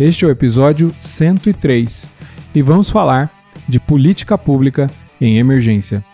[0.00, 2.08] Este é o episódio 103
[2.54, 3.32] e vamos falar
[3.68, 4.88] de política pública
[5.20, 6.04] em emergência.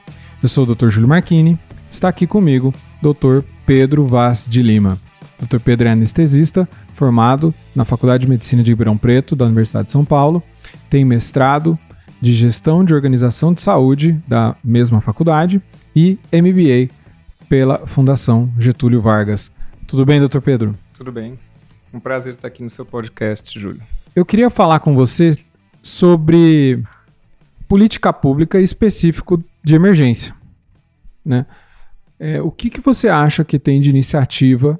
[0.42, 0.88] Eu sou o Dr.
[0.88, 1.58] Júlio Marchini,
[1.90, 3.40] está aqui comigo Dr.
[3.66, 4.98] Pedro Vaz de Lima.
[5.38, 5.58] Dr.
[5.58, 10.02] Pedro é anestesista, formado na Faculdade de Medicina de Ribeirão Preto, da Universidade de São
[10.04, 10.42] Paulo,
[10.88, 11.78] tem mestrado
[12.22, 15.60] de Gestão de Organização de Saúde da mesma faculdade
[15.94, 16.88] e MBA
[17.50, 19.50] pela Fundação Getúlio Vargas.
[19.86, 20.74] Tudo bem, doutor Pedro?
[20.94, 21.38] Tudo bem.
[21.94, 23.80] Um prazer estar aqui no seu podcast, Júlio.
[24.16, 25.30] Eu queria falar com você
[25.80, 26.82] sobre
[27.68, 30.34] política pública específico de emergência.
[31.24, 31.46] Né?
[32.18, 34.78] É, o que, que você acha que tem de iniciativa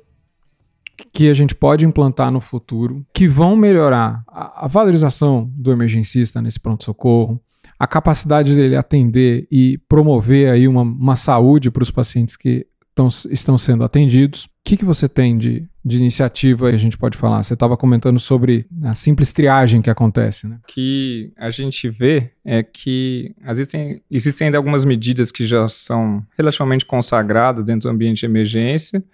[1.12, 6.42] que a gente pode implantar no futuro que vão melhorar a, a valorização do emergencista
[6.42, 7.40] nesse pronto-socorro,
[7.78, 13.06] a capacidade dele atender e promover aí uma, uma saúde para os pacientes que tão,
[13.30, 14.46] estão sendo atendidos.
[14.46, 17.42] O que, que você tem de, de iniciativa a gente pode falar?
[17.42, 20.58] Você estava comentando sobre a simples triagem que acontece, né?
[20.62, 26.24] O que a gente vê é que existem, existem ainda algumas medidas que já são
[26.38, 29.04] relativamente consagradas dentro do ambiente de emergência,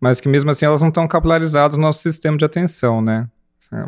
[0.00, 3.28] mas que mesmo assim elas não estão capilarizadas no nosso sistema de atenção, né?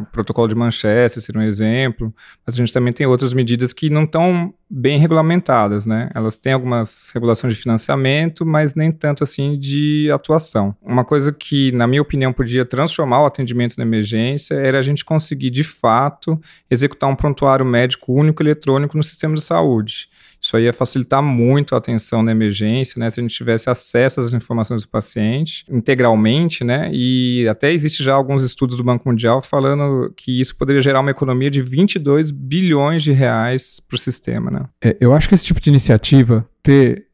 [0.00, 2.12] O protocolo de Manchester seria um exemplo,
[2.44, 6.10] mas a gente também tem outras medidas que não estão bem regulamentadas, né?
[6.14, 10.74] Elas têm algumas regulações de financiamento, mas nem tanto assim de atuação.
[10.82, 15.04] Uma coisa que, na minha opinião, podia transformar o atendimento na emergência era a gente
[15.04, 20.08] conseguir, de fato, executar um prontuário médico único eletrônico no sistema de saúde.
[20.46, 23.10] Isso aí ia facilitar muito a atenção na emergência, né?
[23.10, 26.88] Se a gente tivesse acesso às informações do paciente integralmente, né?
[26.92, 31.10] E até existe já alguns estudos do Banco Mundial falando que isso poderia gerar uma
[31.10, 34.66] economia de 22 bilhões de reais para o sistema, né?
[34.80, 37.06] É, eu acho que esse tipo de iniciativa, ter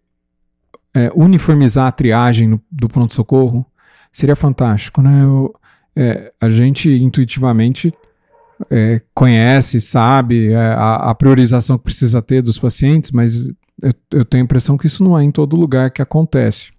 [0.92, 3.64] é, uniformizar a triagem no, do pronto-socorro,
[4.12, 5.24] seria fantástico, né?
[5.24, 5.54] Eu,
[5.96, 7.94] é, a gente intuitivamente
[8.70, 13.46] é, conhece, sabe é, a, a, priorização que precisa ter dos pacientes, mas
[13.80, 16.72] eu, eu, tenho a impressão que isso não é em todo lugar que acontece.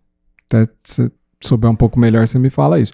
[0.48, 1.12] Até se
[1.42, 2.94] souber um pouco melhor, você me fala isso.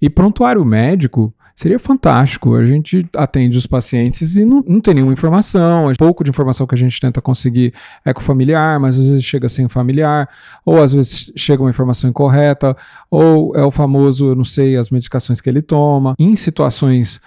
[0.00, 2.54] E prontuário médico seria fantástico.
[2.54, 5.92] A gente atende os pacientes e não, não tem nenhuma informação.
[5.98, 9.24] Pouco de informação que a gente tenta conseguir é com o familiar, mas às vezes
[9.24, 10.26] chega sem o familiar,
[10.64, 12.74] ou às vezes chega uma informação incorreta,
[13.10, 16.14] ou é o famoso, eu não sei, as medicações que ele toma.
[16.18, 17.20] Em situações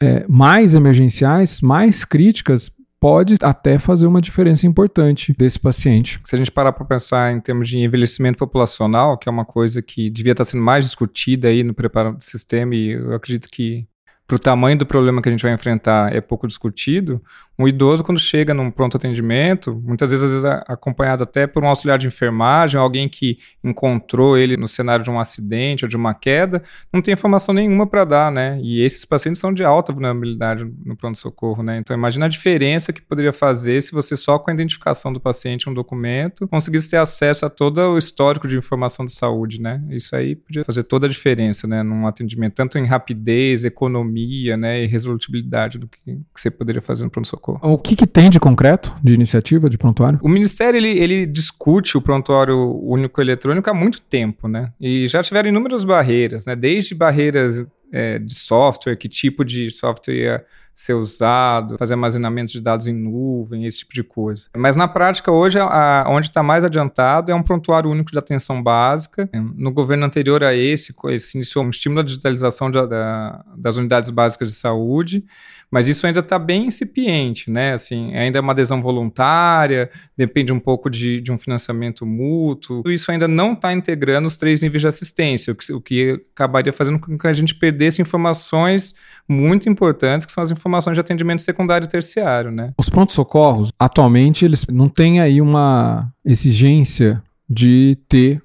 [0.00, 2.70] é, mais emergenciais, mais críticas,
[3.02, 6.20] pode até fazer uma diferença importante desse paciente.
[6.24, 9.82] Se a gente parar para pensar em termos de envelhecimento populacional, que é uma coisa
[9.82, 13.88] que devia estar sendo mais discutida aí no preparo do sistema, e eu acredito que
[14.24, 17.20] para o tamanho do problema que a gente vai enfrentar é pouco discutido,
[17.62, 21.68] um idoso, quando chega num pronto atendimento, muitas vezes, às vezes acompanhado até por um
[21.68, 26.14] auxiliar de enfermagem, alguém que encontrou ele no cenário de um acidente ou de uma
[26.14, 26.62] queda,
[26.92, 28.58] não tem informação nenhuma para dar, né?
[28.62, 31.78] E esses pacientes são de alta vulnerabilidade no pronto-socorro, né?
[31.78, 35.68] Então, imagina a diferença que poderia fazer se você só com a identificação do paciente,
[35.68, 39.82] um documento, conseguisse ter acesso a todo o histórico de informação de saúde, né?
[39.90, 41.82] Isso aí podia fazer toda a diferença, né?
[41.82, 44.82] Num atendimento, tanto em rapidez, economia, né?
[44.82, 47.51] E resolutibilidade do que, que você poderia fazer no pronto-socorro.
[47.60, 50.18] O que, que, tem de concreto, de iniciativa, de prontuário?
[50.22, 54.72] O Ministério, ele, ele discute o prontuário único eletrônico há muito tempo, né?
[54.80, 56.56] E já tiveram inúmeras barreiras, né?
[56.56, 60.44] Desde barreiras é, de software, que tipo de software ia
[60.74, 64.48] ser usado, fazer armazenamento de dados em nuvem, esse tipo de coisa.
[64.56, 68.62] Mas na prática, hoje, a, onde está mais adiantado é um prontuário único de atenção
[68.62, 69.28] básica.
[69.54, 74.10] No governo anterior a esse, se iniciou um estímulo à digitalização de, da, das unidades
[74.10, 75.24] básicas de saúde,
[75.70, 77.72] mas isso ainda está bem incipiente, né?
[77.72, 82.82] Assim, ainda é uma adesão voluntária, depende um pouco de, de um financiamento mútuo.
[82.86, 86.72] Isso ainda não está integrando os três níveis de assistência, o que, o que acabaria
[86.72, 88.94] fazendo com que a gente perdesse informações
[89.26, 90.61] muito importantes, que são as informações
[90.92, 92.72] de atendimento secundário e terciário, né?
[92.78, 98.42] Os prontos-socorros, atualmente, eles não têm aí uma exigência de ter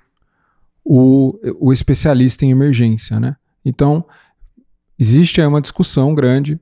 [0.83, 3.35] o, o especialista em emergência, né?
[3.63, 4.05] Então,
[4.97, 6.59] existe aí uma discussão grande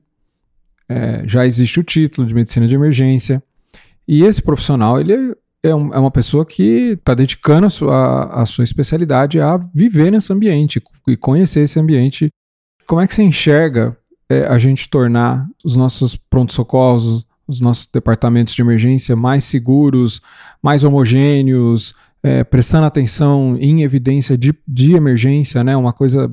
[0.88, 3.42] é, já existe o título de medicina de emergência.
[4.06, 5.12] E esse profissional, ele
[5.62, 10.32] é, é uma pessoa que está dedicando a sua, a sua especialidade a viver nesse
[10.32, 12.28] ambiente e conhecer esse ambiente.
[12.86, 13.96] Como é que você enxerga
[14.28, 20.20] é, a gente tornar os nossos pronto-socorros, os nossos departamentos de emergência mais seguros,
[20.62, 26.32] mais homogêneos, é, prestando atenção em evidência de, de emergência, né, uma coisa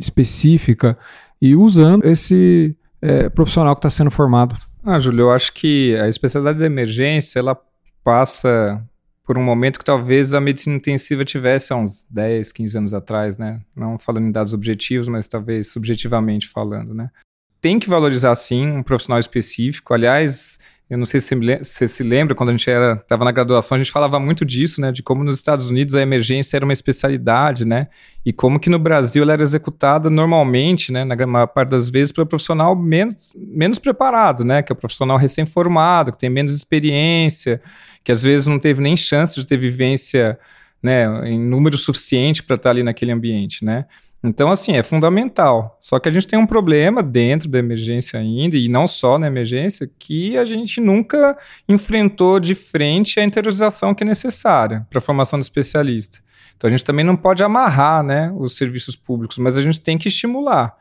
[0.00, 0.96] específica,
[1.40, 4.56] e usando esse é, profissional que está sendo formado.
[4.82, 7.58] Ah, Júlio, eu acho que a especialidade da emergência, ela
[8.02, 8.82] passa
[9.26, 13.38] por um momento que talvez a medicina intensiva tivesse há uns 10, 15 anos atrás,
[13.38, 13.60] né?
[13.74, 17.10] Não falando em dados objetivos, mas talvez subjetivamente falando, né?
[17.64, 19.94] Tem que valorizar, sim, um profissional específico.
[19.94, 20.58] Aliás,
[20.90, 23.90] eu não sei se você se lembra, quando a gente estava na graduação, a gente
[23.90, 24.92] falava muito disso, né?
[24.92, 27.88] De como nos Estados Unidos a emergência era uma especialidade, né?
[28.22, 31.06] E como que no Brasil ela era executada normalmente, né?
[31.06, 34.62] Na maior parte das vezes, pelo profissional menos, menos preparado, né?
[34.62, 37.62] Que é o profissional recém-formado, que tem menos experiência,
[38.04, 40.38] que às vezes não teve nem chance de ter vivência
[40.82, 43.86] né, em número suficiente para estar ali naquele ambiente, né?
[44.26, 45.76] Então, assim, é fundamental.
[45.78, 49.26] Só que a gente tem um problema dentro da emergência ainda, e não só na
[49.26, 51.36] emergência, que a gente nunca
[51.68, 56.20] enfrentou de frente a interiorização que é necessária para a formação do especialista.
[56.56, 59.98] Então, a gente também não pode amarrar né, os serviços públicos, mas a gente tem
[59.98, 60.74] que estimular.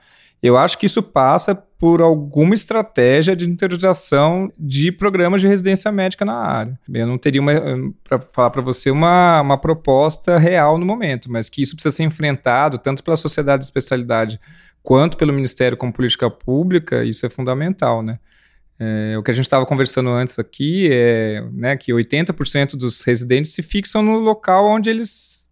[0.43, 6.25] Eu acho que isso passa por alguma estratégia de interiorização de programas de residência médica
[6.25, 6.77] na área.
[6.93, 7.41] Eu não teria,
[8.03, 12.03] para falar para você, uma, uma proposta real no momento, mas que isso precisa ser
[12.03, 14.37] enfrentado tanto pela sociedade de especialidade
[14.83, 18.19] quanto pelo Ministério como política pública, isso é fundamental, né?
[18.77, 23.53] É, o que a gente estava conversando antes aqui é né, que 80% dos residentes
[23.53, 25.42] se fixam no local onde eles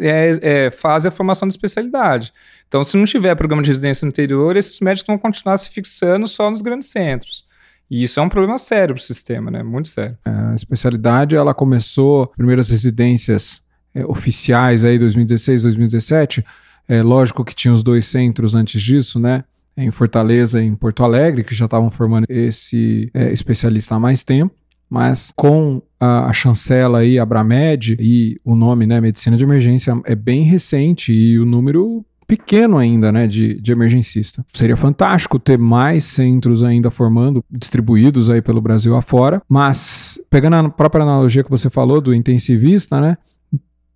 [0.00, 2.32] é, é, fazem a formação de especialidade.
[2.68, 6.26] Então, se não tiver programa de residência no interior, esses médicos vão continuar se fixando
[6.26, 7.44] só nos grandes centros.
[7.90, 9.62] E isso é um problema sério para o sistema, né?
[9.62, 10.18] Muito sério.
[10.24, 13.60] A especialidade, ela começou, primeiras residências
[13.94, 16.44] é, oficiais aí, 2016, 2017.
[16.88, 19.44] É lógico que tinha os dois centros antes disso, né?
[19.76, 24.24] Em Fortaleza e em Porto Alegre, que já estavam formando esse é, especialista há mais
[24.24, 24.54] tempo
[24.88, 30.14] mas com a, a chancela aí, Abramed, e o nome, né, Medicina de Emergência, é
[30.14, 34.44] bem recente e o número pequeno ainda, né, de, de emergencista.
[34.52, 40.68] Seria fantástico ter mais centros ainda formando, distribuídos aí pelo Brasil afora, mas pegando a
[40.68, 43.16] própria analogia que você falou do intensivista, né,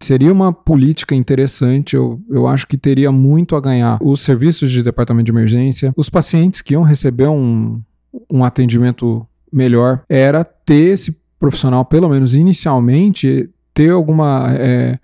[0.01, 4.83] seria uma política interessante, eu, eu acho que teria muito a ganhar os serviços de
[4.83, 7.81] departamento de emergência, os pacientes que iam receber um,
[8.31, 14.99] um atendimento melhor era ter esse profissional, pelo menos inicialmente, ter alguma é,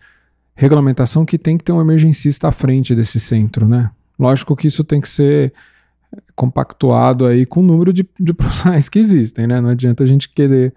[0.55, 3.91] regulamentação que tem que ter um emergencista à frente desse centro, né?
[4.19, 5.53] Lógico que isso tem que ser
[6.35, 9.61] compactuado aí com o número de, de profissionais que existem, né?
[9.61, 10.75] Não adianta a gente querer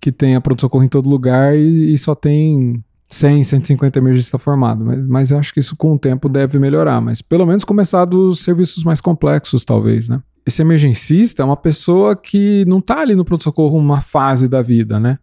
[0.00, 4.84] que tenha pronto-socorro em todo lugar e, e, só tem 100, 150 emergencistas formados.
[4.84, 7.00] Mas, mas eu acho que isso com o tempo deve melhorar.
[7.00, 10.20] Mas pelo menos começar dos serviços mais complexos, talvez, né?
[10.46, 14.98] Esse emergencista é uma pessoa que não está ali no pronto-socorro uma fase da vida,
[14.98, 15.18] né?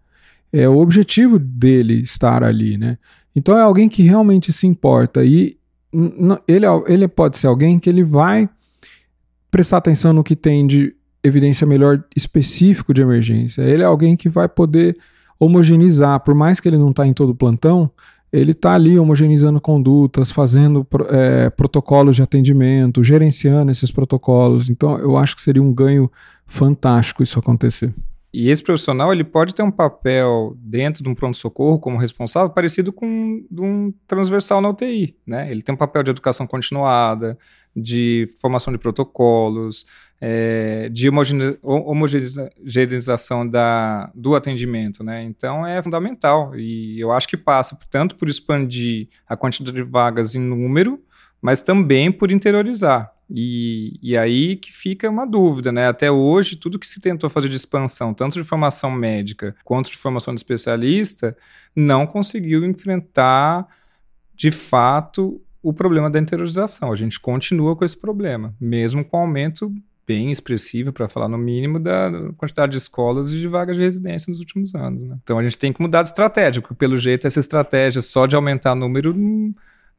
[0.51, 2.97] É o objetivo dele estar ali, né?
[3.35, 5.57] Então é alguém que realmente se importa e
[6.47, 8.49] ele, ele pode ser alguém que ele vai
[9.51, 13.61] prestar atenção no que tem de evidência melhor específico de emergência.
[13.61, 14.97] Ele é alguém que vai poder
[15.39, 17.89] homogeneizar, por mais que ele não está em todo o plantão,
[18.31, 24.69] ele está ali homogeneizando condutas, fazendo é, protocolos de atendimento, gerenciando esses protocolos.
[24.69, 26.11] Então, eu acho que seria um ganho
[26.45, 27.93] fantástico isso acontecer.
[28.31, 32.93] E esse profissional ele pode ter um papel dentro de um pronto-socorro como responsável parecido
[32.93, 35.17] com um transversal na UTI.
[35.25, 35.49] Né?
[35.49, 37.35] Ele tem um papel de educação continuada,
[37.75, 39.83] de formação de protocolos,
[40.21, 41.09] é, de
[41.63, 45.03] homogeneização da, do atendimento.
[45.03, 45.23] Né?
[45.23, 46.55] Então é fundamental.
[46.55, 51.01] E eu acho que passa tanto por expandir a quantidade de vagas em número,
[51.41, 53.11] mas também por interiorizar.
[53.29, 55.87] E, e aí que fica uma dúvida, né?
[55.87, 59.97] Até hoje, tudo que se tentou fazer de expansão, tanto de formação médica quanto de
[59.97, 61.37] formação de especialista,
[61.75, 63.67] não conseguiu enfrentar
[64.35, 66.91] de fato o problema da interiorização.
[66.91, 69.71] A gente continua com esse problema, mesmo com aumento
[70.07, 74.31] bem expressivo, para falar no mínimo, da quantidade de escolas e de vagas de residência
[74.31, 75.03] nos últimos anos.
[75.03, 75.15] Né?
[75.21, 78.35] Então a gente tem que mudar de estratégia, porque pelo jeito essa estratégia só de
[78.35, 79.13] aumentar o número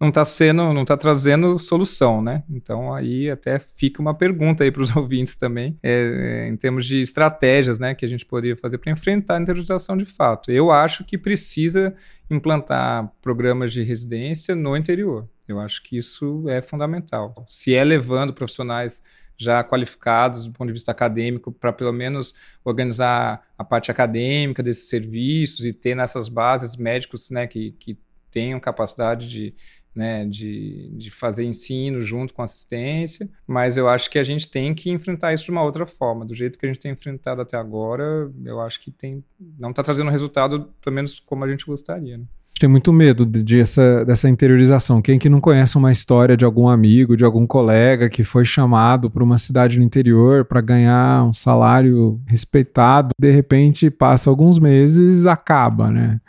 [0.01, 2.43] não está sendo, não está trazendo solução, né?
[2.49, 7.03] Então aí até fica uma pergunta aí para os ouvintes também, é, em termos de
[7.03, 10.51] estratégias, né, que a gente poderia fazer para enfrentar a interiorização de fato.
[10.51, 11.95] Eu acho que precisa
[12.31, 15.29] implantar programas de residência no interior.
[15.47, 17.35] Eu acho que isso é fundamental.
[17.47, 19.03] Se é levando profissionais
[19.37, 24.89] já qualificados do ponto de vista acadêmico para pelo menos organizar a parte acadêmica desses
[24.89, 27.99] serviços e ter nessas bases médicos né, que, que
[28.31, 29.55] tenham capacidade de,
[29.95, 34.75] né, de, de fazer ensino junto com assistência, mas eu acho que a gente tem
[34.75, 36.25] que enfrentar isso de uma outra forma.
[36.25, 39.25] Do jeito que a gente tem enfrentado até agora, eu acho que tem,
[39.59, 42.19] não está trazendo resultado, pelo menos como a gente gostaria.
[42.19, 42.25] Né?
[42.61, 45.01] tem muito medo de, de essa, dessa interiorização.
[45.01, 49.11] Quem que não conhece uma história de algum amigo, de algum colega que foi chamado
[49.11, 55.25] para uma cidade no interior para ganhar um salário respeitado, de repente passa alguns meses,
[55.25, 56.21] acaba, né?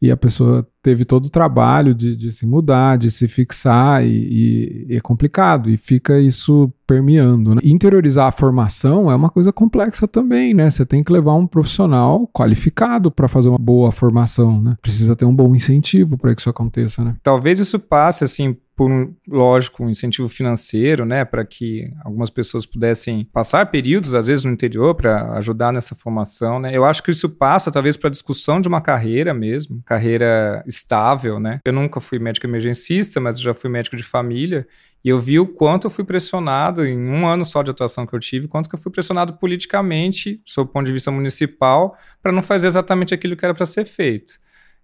[0.00, 4.86] E a pessoa teve todo o trabalho de, de se mudar, de se fixar, e,
[4.88, 7.54] e, é complicado, e fica isso permeando.
[7.54, 7.60] Né?
[7.64, 10.70] Interiorizar a formação é uma coisa complexa também, né?
[10.70, 14.76] Você tem que levar um profissional qualificado para fazer uma boa formação, né?
[14.80, 17.16] Precisa ter um bom incentivo para que isso aconteça, né?
[17.22, 22.64] Talvez isso passe, assim, por um, lógico, um incentivo financeiro, né, para que algumas pessoas
[22.64, 26.70] pudessem passar períodos, às vezes, no interior, para ajudar nessa formação, né.
[26.72, 31.40] Eu acho que isso passa, talvez, para a discussão de uma carreira mesmo, carreira estável,
[31.40, 31.58] né.
[31.64, 34.64] Eu nunca fui médico emergencista, mas já fui médico de família,
[35.04, 38.14] e eu vi o quanto eu fui pressionado, em um ano só de atuação que
[38.14, 42.30] eu tive, quanto que eu fui pressionado politicamente, sob o ponto de vista municipal, para
[42.30, 44.34] não fazer exatamente aquilo que era para ser feito.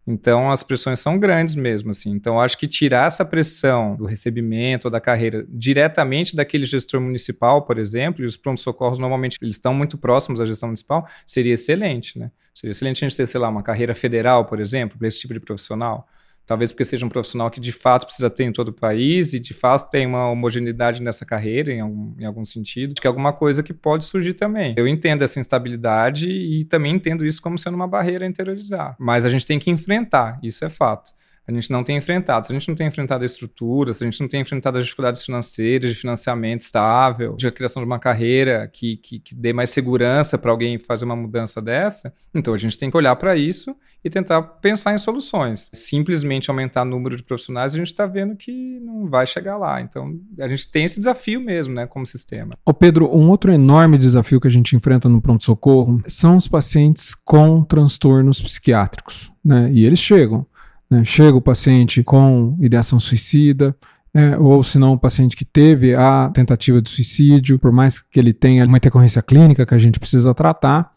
[0.07, 2.11] Então as pressões são grandes mesmo, assim.
[2.11, 7.63] Então acho que tirar essa pressão do recebimento ou da carreira diretamente daquele gestor municipal,
[7.63, 12.19] por exemplo, e os pronto-socorros normalmente eles estão muito próximos da gestão municipal, seria excelente,
[12.19, 12.31] né?
[12.55, 15.35] Seria excelente a gente ter, sei lá, uma carreira federal, por exemplo, para esse tipo
[15.35, 16.07] de profissional.
[16.47, 19.39] Talvez porque seja um profissional que de fato precisa ter em todo o país e
[19.39, 23.33] de fato tem uma homogeneidade nessa carreira, em algum, em algum sentido, que é alguma
[23.33, 24.75] coisa que pode surgir também.
[24.77, 28.95] Eu entendo essa instabilidade e também entendo isso como sendo uma barreira a interiorizar.
[28.99, 31.13] Mas a gente tem que enfrentar, isso é fato
[31.47, 32.47] a gente não tem enfrentado.
[32.47, 34.85] Se a gente não tem enfrentado a estrutura, se a gente não tem enfrentado as
[34.85, 39.71] dificuldades financeiras, de financiamento estável, de criação de uma carreira que, que, que dê mais
[39.71, 43.77] segurança para alguém fazer uma mudança dessa, então a gente tem que olhar para isso
[44.03, 45.71] e tentar pensar em soluções.
[45.73, 49.81] Simplesmente aumentar o número de profissionais, a gente está vendo que não vai chegar lá.
[49.81, 52.57] Então a gente tem esse desafio mesmo, né, como sistema.
[52.65, 57.15] Ô Pedro, um outro enorme desafio que a gente enfrenta no pronto-socorro são os pacientes
[57.15, 59.71] com transtornos psiquiátricos, né?
[59.73, 60.47] E eles chegam.
[60.95, 61.05] Né?
[61.05, 63.77] Chega o paciente com ideação suicida,
[64.13, 68.21] é, ou se não, o paciente que teve a tentativa de suicídio, por mais que
[68.21, 70.93] ele tenha uma intercorrência clínica que a gente precisa tratar,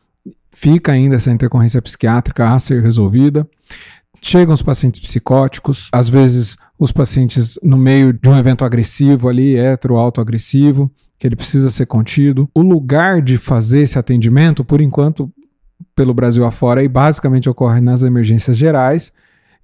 [0.51, 3.47] fica ainda essa intercorrência psiquiátrica a ser resolvida.
[4.21, 9.57] Chegam os pacientes psicóticos, às vezes os pacientes no meio de um evento agressivo ali,
[9.57, 12.47] hetero-autoagressivo, que ele precisa ser contido.
[12.53, 15.31] O lugar de fazer esse atendimento, por enquanto,
[15.95, 19.11] pelo Brasil afora, e basicamente ocorre nas emergências gerais,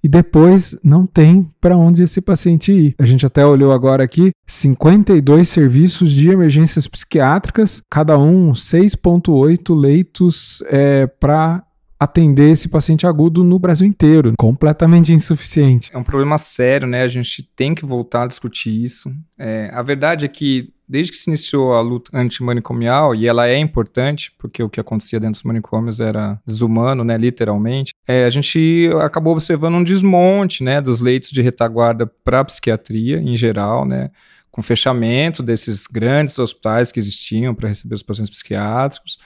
[0.04, 2.94] e depois não tem para onde esse paciente ir.
[2.98, 10.62] A gente até olhou agora aqui 52 serviços de emergências psiquiátricas, cada um 6,8 leitos
[10.66, 11.64] é, para
[12.04, 15.90] atender esse paciente agudo no Brasil inteiro, completamente insuficiente.
[15.92, 17.02] É um problema sério, né?
[17.02, 19.12] A gente tem que voltar a discutir isso.
[19.38, 23.56] É, a verdade é que desde que se iniciou a luta antimanicomial, e ela é
[23.56, 28.90] importante, porque o que acontecia dentro dos manicômios era desumano, né, literalmente, é, a gente
[29.02, 34.10] acabou observando um desmonte, né, dos leitos de retaguarda para a psiquiatria em geral, né,
[34.50, 39.18] com fechamento desses grandes hospitais que existiam para receber os pacientes psiquiátricos,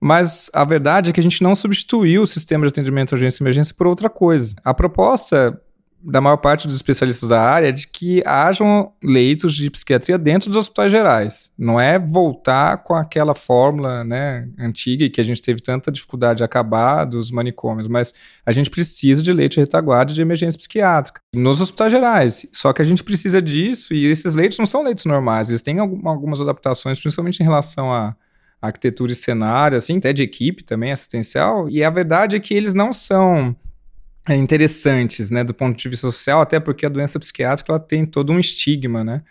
[0.00, 3.44] mas a verdade é que a gente não substituiu o sistema de atendimento urgência e
[3.44, 4.54] emergência por outra coisa.
[4.64, 5.60] A proposta
[6.02, 10.56] da maior parte dos especialistas da área de que hajam leitos de psiquiatria dentro dos
[10.56, 11.50] hospitais gerais.
[11.58, 16.38] Não é voltar com aquela fórmula né, antiga e que a gente teve tanta dificuldade
[16.38, 21.20] de acabar dos manicômios, mas a gente precisa de leite de retaguarda de emergência psiquiátrica
[21.34, 22.46] nos hospitais gerais.
[22.52, 25.80] Só que a gente precisa disso e esses leitos não são leitos normais, eles têm
[25.80, 28.14] algumas adaptações, principalmente em relação a
[28.60, 32.74] arquitetura e cenário, assim, até de equipe também assistencial, e a verdade é que eles
[32.74, 33.54] não são
[34.28, 38.04] é, interessantes, né, do ponto de vista social, até porque a doença psiquiátrica ela tem
[38.04, 39.22] todo um estigma, né?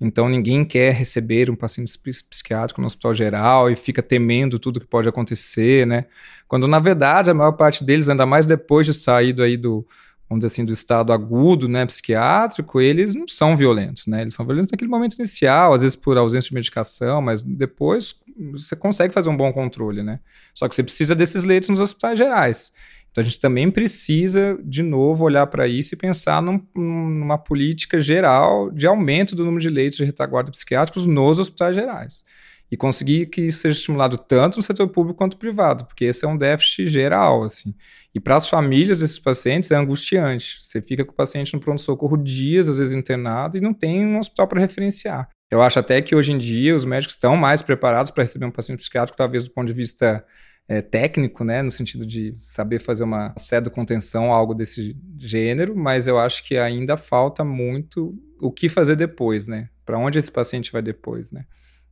[0.00, 1.90] Então ninguém quer receber um paciente
[2.28, 6.04] psiquiátrico no hospital geral e fica temendo tudo que pode acontecer, né?
[6.46, 9.86] Quando na verdade a maior parte deles, ainda mais depois de saído aí do,
[10.28, 14.20] vamos dizer assim, do estado agudo, né, psiquiátrico, eles não são violentos, né?
[14.22, 18.14] Eles são violentos naquele momento inicial, às vezes por ausência de medicação, mas depois
[18.52, 20.20] você consegue fazer um bom controle, né?
[20.54, 22.72] Só que você precisa desses leitos nos hospitais gerais.
[23.10, 27.98] Então a gente também precisa, de novo, olhar para isso e pensar num, numa política
[27.98, 32.22] geral de aumento do número de leitos de retaguarda psiquiátricos nos hospitais gerais.
[32.70, 36.28] E conseguir que isso seja estimulado tanto no setor público quanto privado, porque esse é
[36.28, 37.72] um déficit geral, assim.
[38.14, 40.58] E para as famílias desses pacientes é angustiante.
[40.60, 44.18] Você fica com o paciente no pronto-socorro dias, às vezes internado, e não tem um
[44.18, 45.28] hospital para referenciar.
[45.50, 48.50] Eu acho até que hoje em dia os médicos estão mais preparados para receber um
[48.50, 50.24] paciente psiquiátrico, talvez do ponto de vista
[50.68, 53.34] é, técnico, né, no sentido de saber fazer uma
[53.72, 59.46] contenção algo desse gênero, mas eu acho que ainda falta muito o que fazer depois,
[59.46, 59.68] né?
[59.84, 61.46] Para onde esse paciente vai depois, né?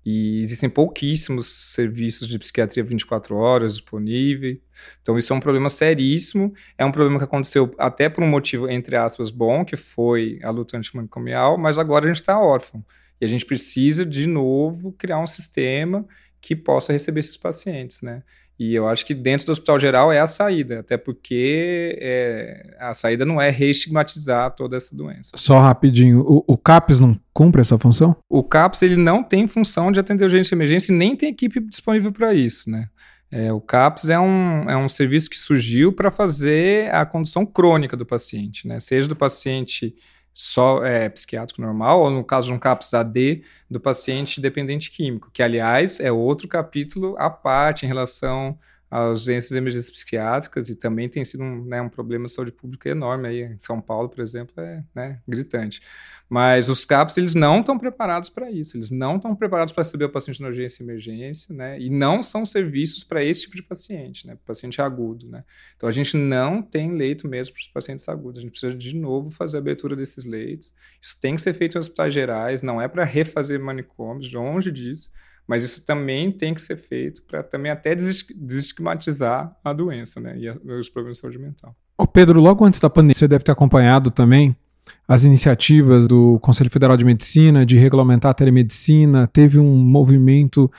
[0.04, 4.58] E existem pouquíssimos serviços de psiquiatria 24 horas disponíveis.
[5.00, 6.52] Então, isso é um problema seríssimo.
[6.76, 10.50] É um problema que aconteceu até por um motivo, entre aspas, bom, que foi a
[10.50, 12.84] luta antimanicomial, mas agora a gente está órfão.
[13.25, 16.04] E a gente precisa, de novo, criar um sistema
[16.40, 18.23] que possa receber esses pacientes, né?
[18.59, 22.93] E eu acho que dentro do hospital geral é a saída, até porque é, a
[22.93, 25.33] saída não é reestigmatizar toda essa doença.
[25.37, 28.14] Só rapidinho, o, o, CAPS não cumpre essa função?
[28.28, 31.59] O CAPS ele não tem função de atender urgência e emergência e nem tem equipe
[31.61, 32.88] disponível para isso, né?
[33.31, 37.97] É, o CAPS é um, é um serviço que surgiu para fazer a condição crônica
[37.97, 38.78] do paciente, né?
[38.78, 39.97] Seja do paciente
[40.35, 45.31] só é, psiquiátrico normal, ou no caso de um CAPS AD, do paciente dependente químico,
[45.33, 48.59] que, aliás, é outro capítulo à parte em relação
[48.95, 52.53] às urgências e emergências psiquiátricas e também tem sido um, né, um problema de saúde
[52.53, 53.43] pública enorme aí.
[53.43, 55.83] Em São Paulo, por exemplo, é né, gritante.
[56.29, 60.05] Mas os CAPs, eles não estão preparados para isso, eles não estão preparados para receber
[60.05, 63.63] o paciente na urgência e emergência, né, e não são serviços para esse tipo de
[63.63, 65.45] paciente, né, paciente agudo, né.
[65.77, 68.95] Então, a gente não tem leito mesmo para os pacientes agudos, a gente precisa de
[68.95, 70.73] novo fazer a abertura desses leitos.
[71.01, 75.11] Isso tem que ser feito em hospitais gerais, não é para refazer manicômios, longe disso,
[75.47, 80.37] mas isso também tem que ser feito para também até desestigmatizar a doença, né?
[80.39, 81.77] E os problemas de saúde mental.
[81.99, 84.57] Ô Pedro, logo antes da pandemia, você deve ter acompanhado também
[85.07, 89.27] as iniciativas do Conselho Federal de Medicina de regulamentar a telemedicina.
[89.27, 90.71] Teve um movimento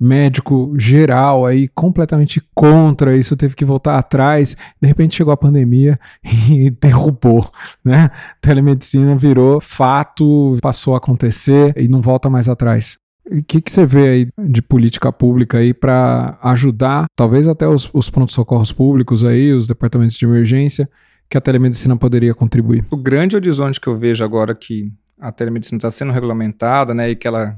[0.00, 4.56] médico geral aí completamente contra isso, teve que voltar atrás.
[4.80, 5.98] De repente chegou a pandemia
[6.50, 7.48] e derrubou,
[7.84, 8.10] né?
[8.40, 13.01] Telemedicina virou fato, passou a acontecer e não volta mais atrás.
[13.24, 17.88] O que, que você vê aí de política pública aí para ajudar, talvez até os,
[17.92, 20.88] os prontos-socorros públicos aí, os departamentos de emergência,
[21.30, 22.84] que a telemedicina poderia contribuir?
[22.90, 27.16] O grande horizonte que eu vejo agora que a telemedicina está sendo regulamentada, né, e
[27.16, 27.56] que ela,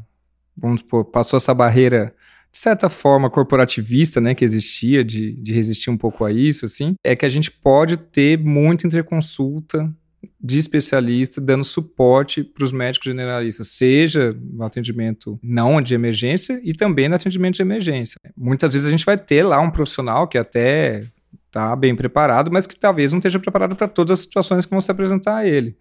[0.57, 2.15] vamos supor, passou essa barreira
[2.53, 6.95] de certa forma corporativista, né, que existia de, de resistir um pouco a isso, assim,
[7.03, 9.93] é que a gente pode ter muita interconsulta
[10.41, 16.73] de especialista dando suporte para os médicos generalistas, seja no atendimento não de emergência e
[16.73, 18.19] também no atendimento de emergência.
[18.37, 21.07] Muitas vezes a gente vai ter lá um profissional que até
[21.47, 24.81] está bem preparado, mas que talvez não esteja preparado para todas as situações que vão
[24.81, 25.77] se apresentar a ele.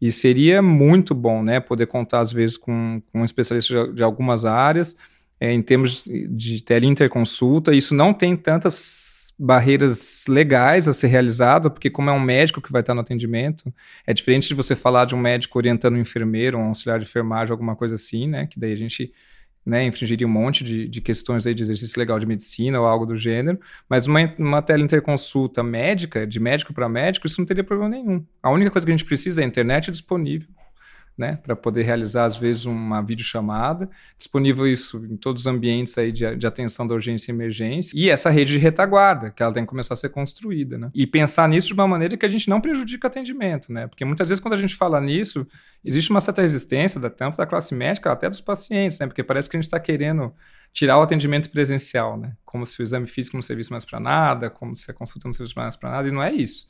[0.00, 4.02] E seria muito bom, né, poder contar às vezes com, com um especialista de, de
[4.02, 4.94] algumas áreas,
[5.40, 9.05] é, em termos de, de teleinterconsulta, isso não tem tantas
[9.38, 13.72] barreiras legais a ser realizado, porque como é um médico que vai estar no atendimento,
[14.06, 17.52] é diferente de você falar de um médico orientando um enfermeiro, um auxiliar de enfermagem,
[17.52, 18.46] alguma coisa assim, né?
[18.46, 19.12] Que daí a gente
[19.64, 23.04] né, infringiria um monte de, de questões aí de exercício legal de medicina ou algo
[23.04, 27.90] do gênero, mas uma, uma teleinterconsulta médica, de médico para médico, isso não teria problema
[27.90, 28.24] nenhum.
[28.42, 30.48] A única coisa que a gente precisa é a internet disponível
[31.16, 36.12] né, para poder realizar às vezes uma videochamada, disponível isso em todos os ambientes aí
[36.12, 39.62] de, de, atenção da urgência e emergência, e essa rede de retaguarda, que ela tem
[39.62, 40.90] que começar a ser construída, né?
[40.94, 43.86] E pensar nisso de uma maneira que a gente não prejudique o atendimento, né?
[43.86, 45.46] Porque muitas vezes quando a gente fala nisso,
[45.82, 49.06] existe uma certa resistência, da, tanto da classe médica até dos pacientes, né?
[49.06, 50.34] Porque parece que a gente está querendo
[50.72, 52.34] tirar o atendimento presencial, né?
[52.44, 55.32] Como se o exame físico não servisse mais para nada, como se a consulta não
[55.32, 56.68] servisse mais para nada, e não é isso.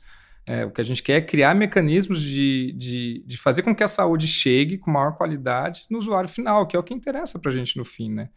[0.49, 3.83] É, o que a gente quer é criar mecanismos de, de, de, fazer com que
[3.83, 7.51] a saúde chegue com maior qualidade no usuário final, que é o que interessa para
[7.51, 8.29] a gente no fim, né?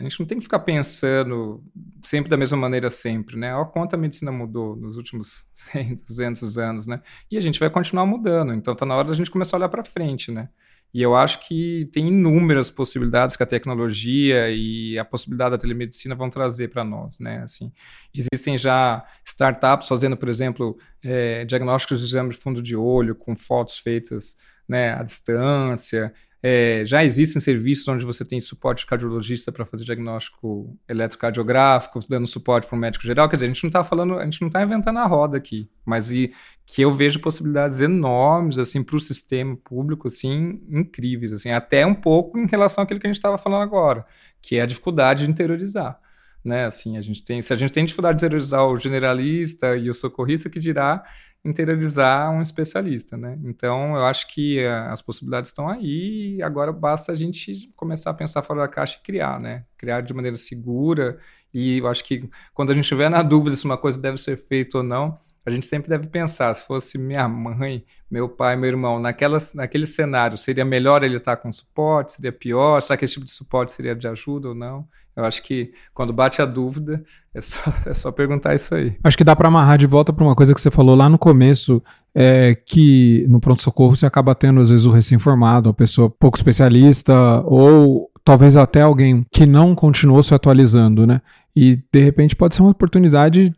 [0.00, 1.62] A gente não tem que ficar pensando
[2.00, 3.54] sempre da mesma maneira sempre, né?
[3.54, 7.02] Olha quanto a medicina mudou nos últimos 100, 200 anos, né?
[7.30, 9.68] E a gente vai continuar mudando, então está na hora da gente começar a olhar
[9.68, 10.48] para frente, né?
[10.92, 16.16] E eu acho que tem inúmeras possibilidades que a tecnologia e a possibilidade da telemedicina
[16.16, 17.42] vão trazer para nós, né?
[17.42, 17.72] Assim,
[18.12, 23.36] existem já startups fazendo, por exemplo, é, diagnósticos de exame de fundo de olho com
[23.36, 24.36] fotos feitas
[24.68, 26.12] né, à distância.
[26.42, 32.66] É, já existem serviços onde você tem suporte cardiologista para fazer diagnóstico eletrocardiográfico, dando suporte
[32.66, 33.28] para o médico geral.
[33.28, 35.68] Quer dizer, a gente não está falando, a gente não está inventando a roda aqui,
[35.84, 36.32] mas e,
[36.64, 41.94] que eu vejo possibilidades enormes assim para o sistema público, assim, incríveis, assim, até um
[41.94, 44.06] pouco em relação àquilo que a gente estava falando agora,
[44.40, 45.98] que é a dificuldade de interiorizar.
[46.42, 49.90] Né, assim, a gente tem, se a gente tem dificuldade de interiorizar o generalista e
[49.90, 51.04] o socorrista, que dirá
[51.44, 53.38] interiorizar um especialista, né?
[53.44, 58.14] Então, eu acho que uh, as possibilidades estão aí agora basta a gente começar a
[58.14, 59.64] pensar fora da caixa e criar, né?
[59.78, 61.18] Criar de maneira segura
[61.52, 64.36] e eu acho que quando a gente estiver na dúvida se uma coisa deve ser
[64.36, 68.68] feita ou não, a gente sempre deve pensar, se fosse minha mãe, meu pai, meu
[68.68, 72.80] irmão, naquela, naquele cenário, seria melhor ele estar com suporte, seria pior?
[72.80, 74.86] Será que esse tipo de suporte seria de ajuda ou não?
[75.16, 77.02] Eu acho que quando bate a dúvida,
[77.34, 78.96] é só, é só perguntar isso aí.
[79.02, 81.18] Acho que dá para amarrar de volta para uma coisa que você falou lá no
[81.18, 81.82] começo,
[82.14, 87.14] é que no pronto-socorro você acaba tendo, às vezes, o recém-formado, uma pessoa pouco especialista,
[87.44, 91.20] ou talvez até alguém que não continuou se atualizando, né?
[91.54, 93.52] E de repente pode ser uma oportunidade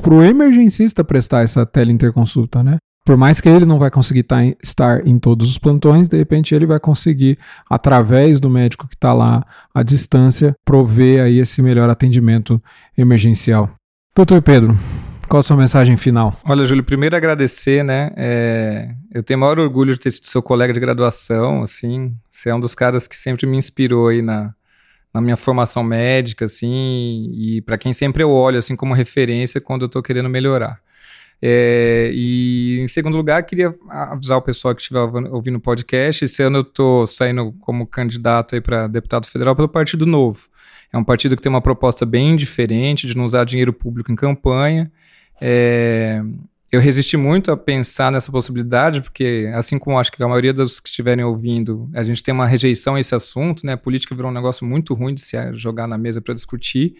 [0.00, 2.78] para o emergencista prestar essa teleinterconsulta, né?
[3.04, 6.54] Por mais que ele não vai conseguir tá, estar em todos os plantões, de repente
[6.54, 7.38] ele vai conseguir,
[7.68, 12.62] através do médico que está lá à distância, prover aí esse melhor atendimento
[12.98, 13.70] emergencial.
[14.14, 14.76] Doutor Pedro,
[15.26, 16.38] qual a sua mensagem final?
[16.44, 18.10] Olha, Júlio, primeiro agradecer, né?
[18.16, 22.14] É, eu tenho maior orgulho de ter sido seu colega de graduação, assim.
[22.30, 24.54] Você é um dos caras que sempre me inspirou aí na,
[25.12, 29.82] na minha formação médica, assim, e para quem sempre eu olho, assim, como referência quando
[29.82, 30.80] eu estou querendo melhorar.
[31.40, 36.24] É, e em segundo lugar, queria avisar o pessoal que estiver ouvindo o podcast.
[36.24, 40.48] Esse ano eu estou saindo como candidato aí para deputado federal pelo Partido Novo.
[40.92, 44.16] É um partido que tem uma proposta bem diferente de não usar dinheiro público em
[44.16, 44.90] campanha.
[45.40, 46.22] É,
[46.70, 50.80] eu resisti muito a pensar nessa possibilidade, porque, assim como acho que a maioria dos
[50.80, 53.72] que estiverem ouvindo, a gente tem uma rejeição a esse assunto, né?
[53.72, 56.96] A política virou um negócio muito ruim de se jogar na mesa para discutir.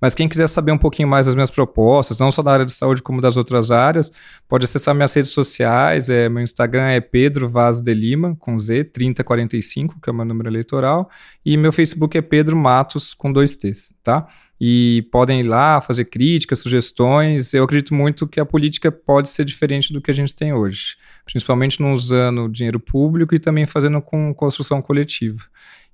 [0.00, 2.72] Mas quem quiser saber um pouquinho mais das minhas propostas, não só da área de
[2.72, 4.10] saúde como das outras áreas,
[4.48, 6.08] pode acessar minhas redes sociais.
[6.08, 10.24] É, meu Instagram é Pedro Vaz de Lima, com Z, 3045, que é o meu
[10.24, 11.08] número eleitoral.
[11.44, 14.26] E meu Facebook é Pedro Matos, com dois T's, tá?
[14.60, 17.52] e podem ir lá fazer críticas, sugestões.
[17.52, 20.96] Eu acredito muito que a política pode ser diferente do que a gente tem hoje,
[21.24, 25.42] principalmente não usando dinheiro público e também fazendo com construção coletiva.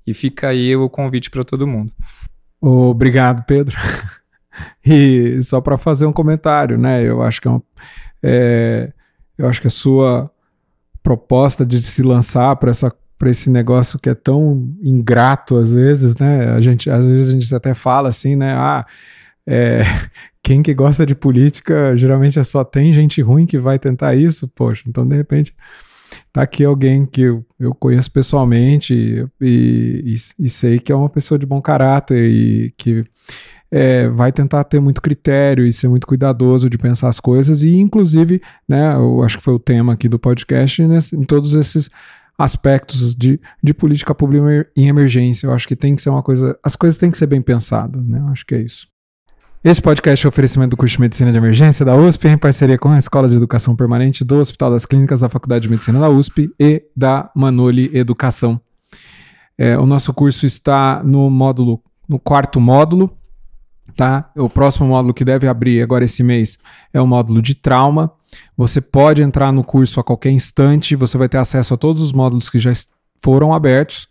[0.06, 1.92] E fica aí o convite para todo mundo.
[2.61, 3.77] Obrigado, Pedro.
[4.85, 7.03] e só para fazer um comentário, né?
[7.03, 7.62] Eu acho que é, uma,
[8.23, 8.92] é,
[9.38, 10.31] eu acho que a sua
[11.03, 16.16] proposta de se lançar para essa para esse negócio que é tão ingrato às vezes,
[16.16, 16.53] né?
[16.53, 18.55] A gente às vezes a gente até fala assim, né?
[18.55, 18.87] Ah,
[19.46, 19.83] é,
[20.42, 24.49] quem que gosta de política geralmente é só tem gente ruim que vai tentar isso,
[24.49, 24.85] poxa.
[24.88, 25.55] Então de repente
[26.33, 31.09] tá aqui alguém que eu, eu conheço pessoalmente e, e, e, sei que é uma
[31.09, 33.05] pessoa de bom caráter e que
[33.70, 37.77] é, vai tentar ter muito critério e ser muito cuidadoso de pensar as coisas e
[37.77, 41.88] inclusive, né, eu acho que foi o tema aqui do podcast, né, em todos esses
[42.40, 45.46] aspectos de, de política pública em emergência.
[45.46, 46.59] Eu acho que tem que ser uma coisa.
[46.62, 48.18] As coisas têm que ser bem pensadas, né?
[48.18, 48.88] Eu acho que é isso.
[49.62, 52.88] Este podcast é oferecimento do curso de Medicina de Emergência da USP, em parceria com
[52.88, 56.51] a Escola de Educação Permanente do Hospital das Clínicas da Faculdade de Medicina da USP
[56.59, 58.59] e da Manoli Educação.
[59.59, 63.14] É, o nosso curso está no módulo, no quarto módulo,
[63.94, 64.31] tá?
[64.35, 66.57] O próximo módulo que deve abrir agora esse mês
[66.90, 68.11] é o módulo de trauma.
[68.57, 72.14] Você pode entrar no curso a qualquer instante, você vai ter acesso a todos os
[72.14, 72.73] módulos que já
[73.23, 74.09] foram abertos.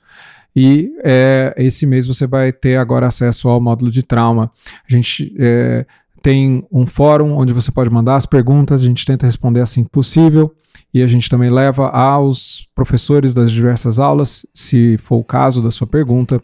[0.62, 4.52] E é, esse mês você vai ter agora acesso ao módulo de trauma.
[4.86, 5.86] A gente é,
[6.22, 9.90] tem um fórum onde você pode mandar as perguntas, a gente tenta responder assim que
[9.90, 10.54] possível.
[10.94, 15.72] E a gente também leva aos professores das diversas aulas, se for o caso da
[15.72, 16.44] sua pergunta.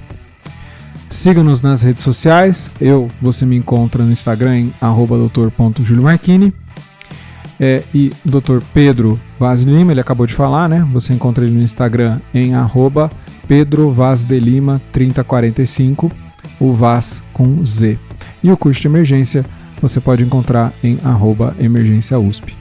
[1.09, 2.69] Siga-nos nas redes sociais.
[2.79, 6.53] Eu, você me encontra no Instagram em doutor.juliomarchini.
[7.57, 8.59] É, e Dr.
[8.73, 10.85] Pedro Vaz de Lima, ele acabou de falar, né?
[10.91, 13.09] Você encontra ele no Instagram em arroba
[13.47, 16.11] Pedro Vaz de Lima 3045,
[16.59, 17.97] o Vaz com Z.
[18.43, 19.45] E o curso de emergência
[19.81, 20.99] você pode encontrar em
[21.59, 22.55] emergênciausp.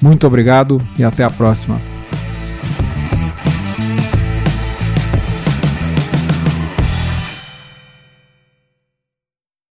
[0.00, 1.78] Muito obrigado e até a próxima.